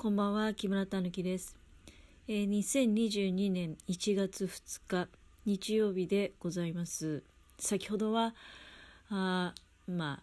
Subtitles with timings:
[0.00, 1.58] こんばんは、木村たぬきです。
[2.26, 5.08] えー、2022年1月2日、
[5.44, 7.22] 日曜日でございます。
[7.58, 8.34] 先ほどは、
[9.10, 9.52] あ
[9.86, 10.22] ま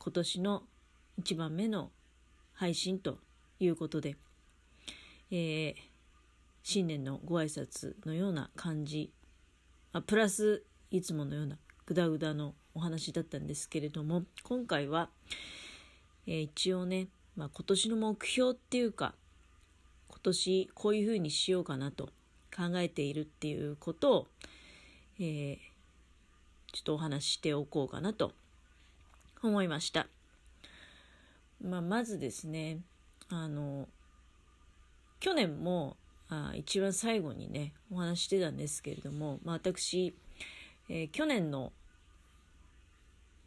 [0.00, 0.64] 今年の
[1.22, 1.92] 1番目の
[2.54, 3.18] 配信と
[3.60, 4.16] いうことで、
[5.30, 5.74] えー、
[6.64, 9.12] 新年のご挨拶のような感じ、
[9.92, 11.56] まあ、プラスいつものような
[11.86, 15.08] グダグダのお話だったんですけれども、今回は、
[16.26, 19.14] えー、一応ね、まあ、今年の目標っていうか、
[20.08, 22.10] 今年こういうふうにしようかなと
[22.54, 24.26] 考えているっていうことを、
[25.18, 25.56] えー、
[26.72, 28.32] ちょっとお話ししておこうかなと
[29.42, 30.06] 思いました。
[31.62, 32.78] まあ、まずですね、
[33.28, 33.88] あの、
[35.20, 35.96] 去年も
[36.28, 40.14] あ一番最後にね、お話してたんですけれども、まあ、私、
[40.88, 41.72] えー、去年の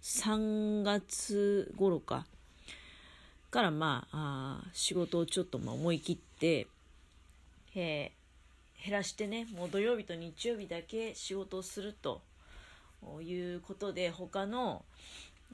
[0.02, 2.26] 3月頃か、
[3.58, 6.68] からまああ仕事をちょっとまあ思い切って、
[7.74, 12.22] えー、減らしてねもう土曜日と日曜日だけ仕事をすると
[13.20, 14.86] いうことで他の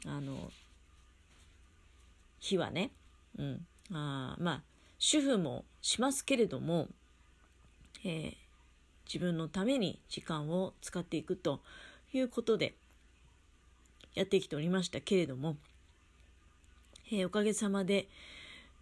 [0.05, 0.51] あの
[2.41, 2.91] 日はね、
[3.39, 4.61] うん、あまあ
[4.99, 6.89] 主婦もしますけれども、
[8.03, 8.33] えー、
[9.05, 11.61] 自分のために時間を使っていくと
[12.11, 12.73] いうことで
[14.13, 15.55] やってきておりましたけれども、
[17.11, 18.07] えー、おかげさまで、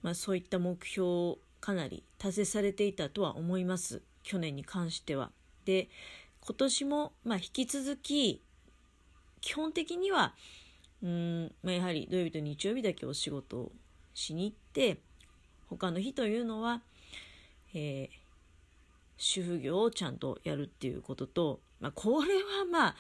[0.02, 5.32] まあ、そういった目標をかなり達成されていたとは思います去年に関しては。
[5.66, 5.90] で
[6.42, 8.42] 今年も、まあ、引き続き
[9.42, 10.34] 基本的には
[11.04, 13.72] うん、まあ、やはり土曜日と日曜日だけお仕事を
[14.14, 15.00] しに行って
[15.70, 16.82] 他の日というのは、
[17.74, 18.10] えー、
[19.18, 22.96] 主婦業をちゃんとやるっていうことと、まあ、これはまあ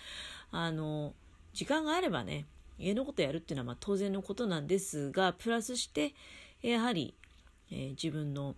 [0.51, 1.13] あの
[1.53, 2.45] 時間があればね
[2.81, 6.13] 家のことやるっていうのはま当然のことなんですが、プラスして、
[6.61, 7.13] やはり、
[7.71, 8.55] えー、自分の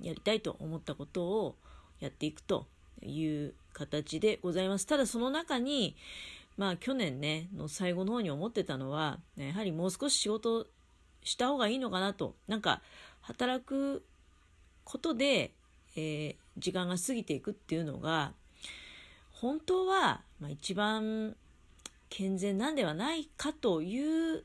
[0.00, 1.56] やりたいと思ったことを
[2.00, 2.66] やっていくと
[3.02, 4.86] いう形でございます。
[4.86, 5.96] ただその中に、
[6.56, 10.66] まあ去年ね、の最後の方に思ってたのは、やはりもう少し仕事
[11.22, 12.34] した方がいいのかなと。
[12.48, 12.82] なんか、
[13.20, 14.04] 働く
[14.84, 15.52] ことで、
[15.96, 18.32] えー、時間が過ぎていくっていうのが、
[19.32, 21.36] 本当は、まあ、一番
[22.16, 24.42] 健全なんではないかという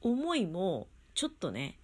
[0.00, 1.76] 思いもちょっとね、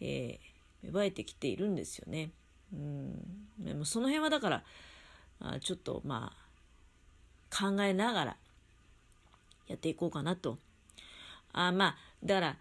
[0.00, 2.30] えー、芽生えてきているんですよね。
[2.72, 3.12] うん、
[3.58, 4.64] でもその辺はだから
[5.40, 6.32] あちょっとま
[7.50, 8.36] あ考えながら
[9.66, 10.56] やっていこうかなと。
[11.52, 12.56] あまあだから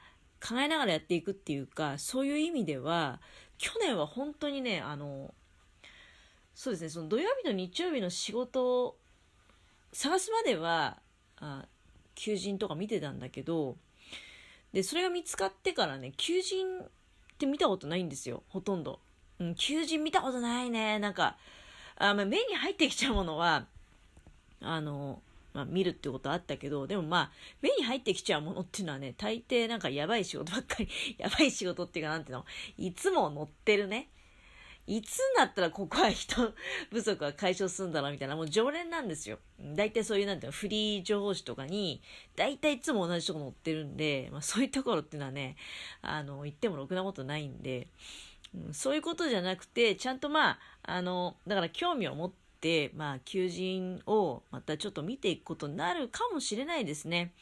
[0.45, 3.21] 考えながらやっていくっていうかそういう意味では
[3.57, 5.33] 去年は本当にねあの
[6.53, 8.97] そうですねその土曜日と日曜日の仕事を
[9.93, 10.97] 探すまでは
[11.39, 11.65] あ
[12.15, 13.77] 求人とか見てたんだけど
[14.73, 16.87] でそれが見つかってからね求人っ
[17.37, 18.99] て見たことないんですよほとんど、
[19.39, 20.99] うん、求人見たことないね。
[20.99, 21.37] なんか
[21.97, 23.65] あ、まあ、目に入ってきちゃうものは
[24.61, 25.21] あの、
[25.53, 27.31] まあ、見るってことあったけどでもまあ
[27.61, 32.45] 目に入ってきちゃうものっていうのはね大抵なんかやばい仕事ばっかり やばい仕事っていうかなんていうの
[32.77, 34.09] いつも乗ってるね。
[34.87, 36.53] いつになったらここは人
[36.89, 39.37] 不足は解消するんだろうみたいな、もう常連なんですよ。
[39.75, 42.01] 大体そういうなんていうの、フリー情報誌とかに、
[42.37, 45.57] 大体いつも同じとこ載ってるんで、まあそういうところっていうのはね、
[46.01, 47.87] あの、言ってもろくなことないんで、
[48.55, 52.31] うん、そういうことじゃなくて、ちゃんとまあ、あの、だから興味を持っ
[52.61, 57.33] て、まあ、求人をまたちょっと見ていくことになるかもしれないですね。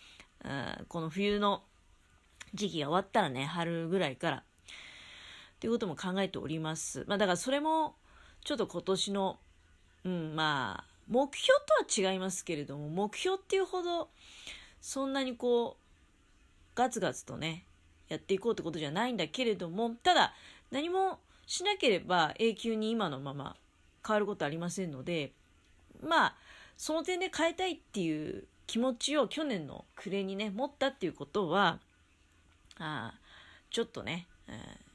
[0.44, 1.64] あこの冬の
[2.54, 4.44] 時期が終わったらね、春ぐらいから。
[5.60, 7.06] ということも考えております。
[7.08, 7.96] まあだからそれも
[8.44, 9.40] ちょっと今年の、
[10.04, 14.10] うん、まあ目標とは違いますけれども、目標っていうほど
[14.82, 17.66] そんなにこうガツガツとね、
[18.10, 20.34] やっていこうってことじゃないんだけれども、ただ
[20.72, 23.56] 何もしなければ永久に今のまま
[24.06, 25.32] 変わることありませんので、
[26.04, 26.36] まあ
[26.78, 31.80] その点で変えたいっていう気持ちを去年の暮れにね、持ったっていうことは、
[32.78, 33.14] あ
[33.70, 34.86] ちょっとね、えー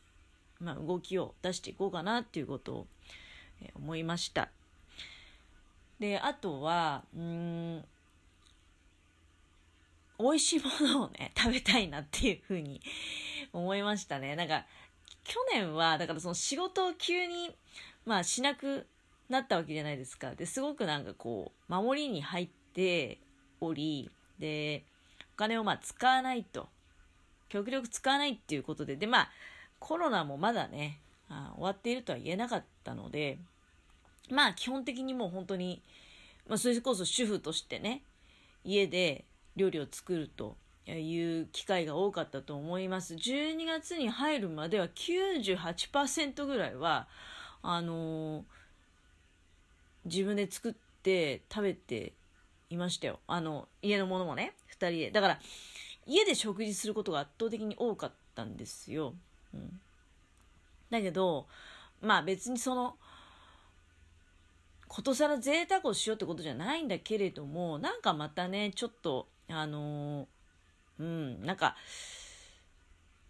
[0.61, 2.87] まあ、動きを出していこうかなっていうことを、
[3.63, 4.51] え思いました。
[5.99, 7.85] で、あとは、うん、
[10.19, 12.81] 美味しいものをね、 食べたいなっていうふうに
[13.53, 14.37] 思いましたね。
[14.37, 14.67] なんか、
[15.25, 17.55] 去年は、だからその仕事を急に、
[18.05, 18.87] まあしなく
[19.29, 20.35] なったわけじゃないですか。
[20.35, 23.19] で、すごくなんかこう、守りに入って
[23.61, 24.85] おり、で、
[25.35, 26.69] お金をまあ使わないと。
[27.49, 29.31] 極力使わないっていうことで、で、まあ、
[29.81, 33.39] コロナもまだね、あ終わっているとは言えなかったので、
[34.31, 35.83] まあ基本的にもう本当に、
[36.47, 38.03] まあそれこそ主婦としてね、
[38.63, 39.25] 家で
[39.57, 40.57] 料理を作ると
[40.87, 43.15] いう機会が多かったと思います。
[43.15, 47.09] 12月に入るまでは98%ぐらいは、
[47.63, 48.43] あのー、
[50.05, 52.13] 自分で作って食べて
[52.69, 53.21] いましたよ。
[53.27, 55.11] あの、家のものもね、2人で。
[55.11, 55.41] だから、
[56.07, 59.15] 家で食事することが圧倒的に多かったんですよ。
[59.55, 59.81] うん。
[60.91, 61.47] だけど、
[62.01, 62.97] まあ別にその、
[64.89, 70.27] ことさら贅沢をしようってことじゃないんだけれども、なんかまたね、ちょっと、あの、
[70.99, 71.77] うん、なんか、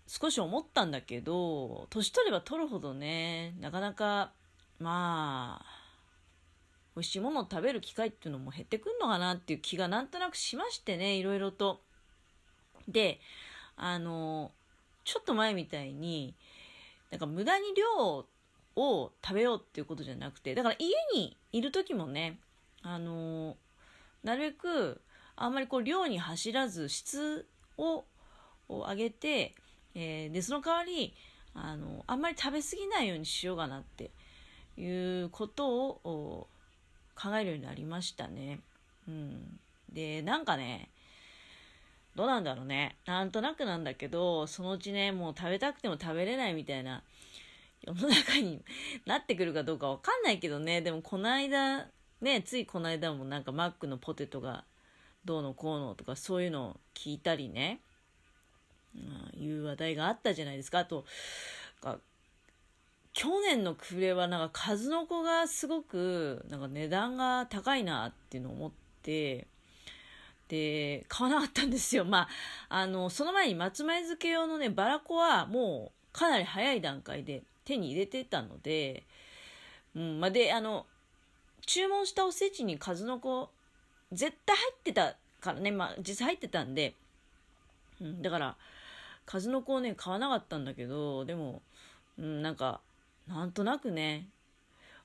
[0.06, 4.32] 少し思ったんだけど、年取れば取るほどね、なかなか、
[4.78, 5.80] まあ、
[6.96, 11.80] 美味しいものを食べる機会っていうのも減ってくんのかなっていう気がなんとなくしましてね、いろいろと。
[12.88, 13.20] で、
[13.76, 14.50] あの、
[15.04, 16.34] ちょっと前みたいに、
[17.10, 18.26] なんか無駄に量
[18.76, 22.38] を食べようっていうことじゃなくて、だから家にいる時もね、
[22.82, 23.56] あの
[24.22, 25.00] なるべく
[25.36, 27.46] あんまりこう量に走らず質
[27.78, 28.04] を
[28.68, 29.54] 上げて、
[29.94, 31.14] えー、で、その代わり、
[31.54, 34.10] あの、あんまり食べ過ぎないようにしようかなって
[34.76, 36.46] いうことを
[37.14, 38.60] 考えるようになりましたね。
[39.08, 39.58] うん。
[39.92, 40.90] で、なんかね、
[42.20, 42.98] どうなんだろうね。
[43.06, 47.02] なんとなくなんだけど、そのうちね、もう食べたくても食べれないみたいな
[47.80, 48.62] 世の中に
[49.06, 50.82] なってくるかどうかわかんないけどね。
[50.82, 51.86] でもこの間、
[52.20, 54.64] ね、ついこの間もなんかマックのポテトが
[55.24, 57.80] どうのこうのとかそういうのを聞いたりね、
[58.94, 60.80] うん、いう話題があったじゃないですか。
[60.80, 61.06] あと、
[63.14, 68.70] 去年の暮れはなんか数の子がすごくなんか値段が高いなっていうのを思っ
[69.00, 69.46] て、
[70.50, 72.04] で、買わなかったんですよ。
[72.04, 72.28] まあ、
[72.68, 79.04] あの、その前に松前漬け用のね、バラコはもうかなり早い段階で手に入れてたので、
[79.94, 80.86] うん、まあ、で、あの、
[81.66, 83.48] 注文したおせちに数の子、
[84.10, 86.94] 絶対入ってたからね、まあ、実際入ってたんで、
[88.00, 88.56] うん、だから、
[89.26, 91.62] 数の子をね、買わなかったんだけど、でも、
[92.18, 92.80] うん、なんか、
[93.28, 94.28] なんとなくね、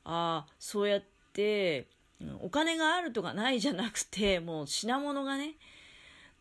[0.06, 1.04] ああ、そうやっ
[1.34, 1.86] て、
[2.42, 5.56] お金があるとかないじゃなくて、 もう品物がね、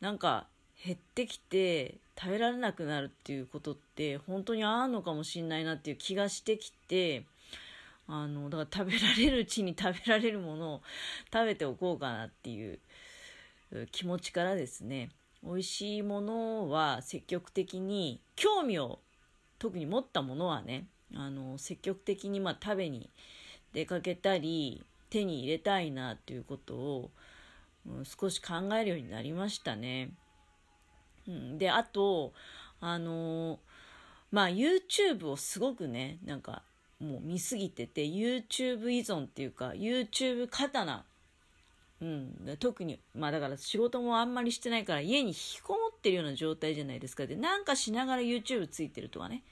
[0.00, 0.46] なんか
[0.84, 7.24] 減ってきて食べられなくなるっていうことって本当にあるのかもしんないなっていう気がしてきて、
[8.06, 10.82] あの、だから食べられるうちに食べられるものを
[11.32, 12.78] 食べておこうかなっていう
[13.92, 15.10] 気持ちからですね、
[15.42, 19.00] 美味しいものは積極的に興味を
[19.58, 23.10] 特に持ったものはね、あの、積極的にまあ食べに
[23.72, 24.84] 出かけたり、
[25.14, 27.10] 手に入れたいなっていうことを、
[27.86, 30.10] うん、少し考えるようになりましたね。
[31.28, 32.32] うん、で、あと、
[32.80, 33.58] あのー、
[34.32, 36.62] まあ YouTube をすごくね、なんか
[36.98, 41.04] もう見すぎてて、YouTube 依存っていうか、YouTube 刀。
[42.00, 47.26] うん、特に、まあだから仕事もあんまりしてないから家に引きこもってるような状態じゃないですか。
[47.26, 49.42] で、なんかしながら YouTube ついてるとかね。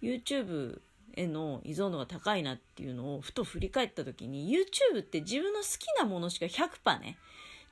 [0.00, 0.80] YouTube
[1.16, 7.18] への依存度が高いなっていうのをふと振り返った時に YouTube って自分の好きなものしか100%ね。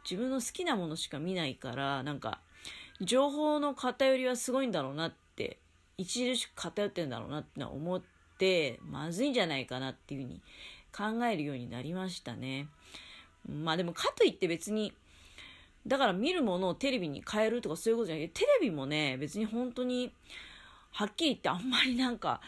[0.09, 2.41] 自分の好きなものしか見ないからなんか
[3.01, 5.59] 情報の偏りはすごいんだろうなって
[6.01, 8.03] 著しく偏ってんだろうなって思っ
[8.39, 10.41] てまずいんじゃないかなっていうふうに
[11.19, 12.69] 考えるようになりましたね。
[13.49, 14.93] まあでもかといって別に
[15.87, 20.13] だから見るものをテレビに変えるとかそういうことじゃなくてテレビもね別に本当に
[20.93, 22.41] はっきり言ってあんまりなんか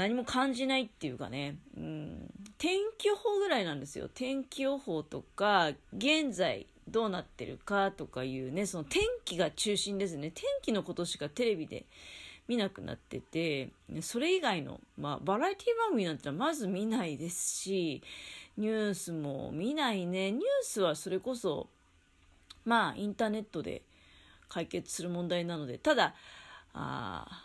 [0.00, 4.08] 何も感じないっていうかね、うん、天気予報ぐらいなんですよ。
[4.08, 10.30] 天気予報とか、現在どうなってるかとかいうね、その天気が中心ですね。
[10.30, 11.84] 天気のことしかテレビで
[12.48, 13.68] 見なくなってて、
[14.00, 18.02] それ以外の、まあ、バラエティ番組なんてのはまず見ないですし、
[18.56, 20.32] ニュースも見ないね。
[20.32, 21.68] ニュースはそれこそ、
[22.64, 23.82] まあ、インターネットで
[24.48, 26.14] 解決する問題なので、ただ、
[26.72, 27.44] あ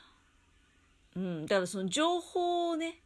[1.15, 2.99] うん、だからその情報をね、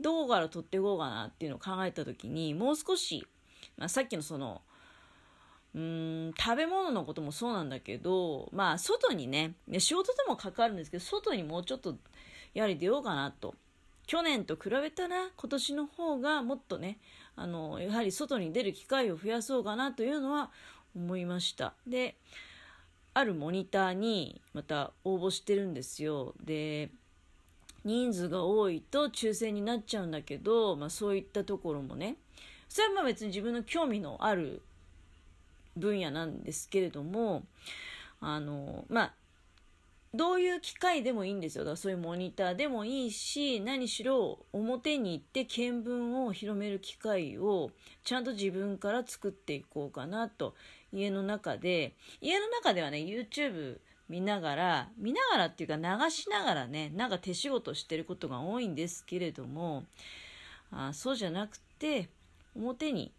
[0.00, 3.26] どうから取っていこうかなっていうのを考えた時に、もう少し、
[3.76, 4.62] まあ、さっきのその、
[5.74, 11.96] うん、食べ物のこともそうなんだけど、まあ、外にね、仕事でも関わるんですけど、外にもうちょっと、
[12.54, 13.54] やはり出ようかなと。
[14.06, 16.98] 去年と比べたら、今年の方がもっとね、
[17.34, 20.50] あの、やはり外に出る機会を増やそうかなというのは
[20.94, 21.74] 思いました。
[21.86, 22.16] で、
[23.12, 26.34] あるモニターにまた応募してるんですよ。
[26.42, 26.90] で、
[27.86, 32.16] 人数が多いと抽選になっちゃうんだけど、まあ、そういったところもね
[32.68, 34.60] それはまあ別に自分の興味のある
[35.76, 37.44] 分野なんですけれども
[38.20, 39.12] あのまあ
[40.16, 41.64] どういう機会でもいいんですよ。
[41.64, 47.70] だからそういうモニターでもいいし、何しろ表に行って見聞を広める機会を
[48.02, 50.54] ちゃんと自分から作っていこうかなと。
[50.92, 59.84] 家の中で、家の中ではね、YouTube 見ながら、見ながらっていうか流しながらね、なんか手仕事してることが多いんですけれども、
[60.70, 62.08] あそうじゃなくて、
[62.54, 63.12] 表に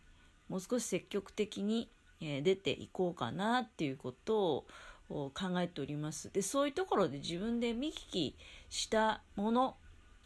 [0.49, 1.89] もう少し積極的に、
[2.19, 4.65] え出ていこうかなっていうこと
[5.07, 6.33] を考えております。
[6.33, 8.35] で、そういうところで自分で見聞き
[8.69, 9.75] したもの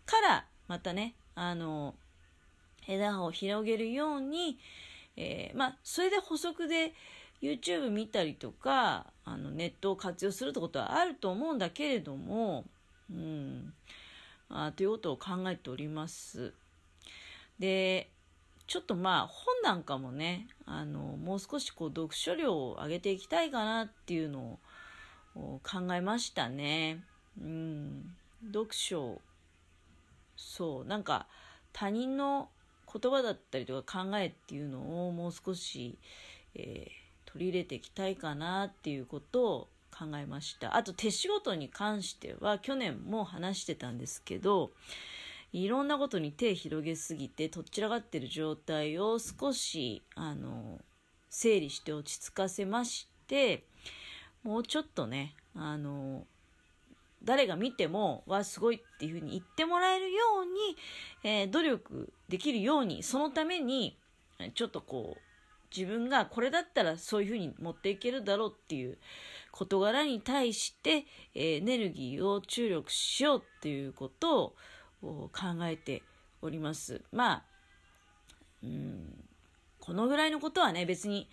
[0.06, 1.96] からまたね、あの、
[2.88, 4.58] 枝葉を広げるように、
[5.18, 6.94] えー、まあ、それで補足で
[7.42, 12.66] YouTube 見たりとか、あのネットを活用するってことはあると思うんだけれども、
[13.10, 13.74] うん、
[14.50, 16.54] あということを考えております。
[17.60, 18.10] で、
[18.68, 24.60] ちょっとまあ本なんかもね、あの、もう少しこう読書量を上げていきたいかなっていうの
[25.36, 27.04] を考えましたね。
[27.40, 28.16] うん。
[28.48, 29.22] 読書、
[30.36, 31.28] そう、なんか
[31.74, 32.50] 他人の
[32.92, 35.98] 言葉だったりとか考えっていうのをもう少し、
[36.56, 36.90] えー、
[37.34, 40.76] 取り入れていきたいかなっていうことを考えました。
[40.76, 44.72] あと手仕事に関しては去年も話してたんですけど、
[45.54, 50.80] いろんなことに手広げすぎてとっちらがってる状態を少しあの
[51.30, 53.66] 整理して落ち着かせまして
[54.44, 56.26] もうちょっとねあの
[57.24, 63.98] 誰が見てもわすごいっていうふうに言ってもらえるように、えー、努力できるようにそのために
[64.56, 65.31] ちょっとこう
[65.76, 68.98] 自分がこれだったらそういうふうに持っていけるだろうっていう
[69.52, 74.56] 事柄に対して、え、エネルギーを注力しようっていうこと
[75.02, 75.32] を考
[75.64, 76.04] えて
[76.42, 77.02] おります。
[77.12, 77.44] まあ、
[78.64, 79.24] うん、
[79.80, 81.30] このぐらいのことはね、別に、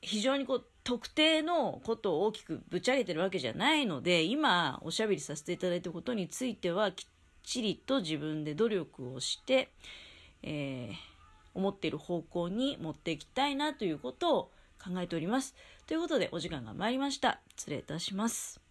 [0.00, 7.08] 非常にこう、特定のことを大きくぶち上げてるわけじゃないので、今おしゃべりさせていただいたことについては、きっ
[7.42, 9.70] ちりと自分で努力をして、
[10.42, 11.07] えー、
[11.58, 14.50] 思っている方向に持っていきたいなということを
[14.82, 15.54] 考えております。
[15.86, 17.40] ということで、お時間が参りました。
[17.56, 18.67] 失礼いたします。